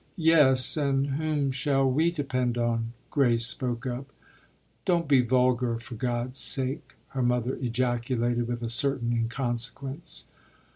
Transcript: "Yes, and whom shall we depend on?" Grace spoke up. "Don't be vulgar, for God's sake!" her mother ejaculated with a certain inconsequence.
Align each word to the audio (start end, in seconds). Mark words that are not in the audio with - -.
"Yes, 0.17 0.77
and 0.77 1.05
whom 1.17 1.51
shall 1.51 1.87
we 1.87 2.09
depend 2.09 2.57
on?" 2.57 2.93
Grace 3.11 3.45
spoke 3.45 3.85
up. 3.85 4.07
"Don't 4.83 5.07
be 5.07 5.21
vulgar, 5.21 5.77
for 5.77 5.93
God's 5.93 6.39
sake!" 6.39 6.95
her 7.09 7.21
mother 7.21 7.55
ejaculated 7.57 8.47
with 8.47 8.63
a 8.63 8.69
certain 8.71 9.13
inconsequence. 9.13 10.25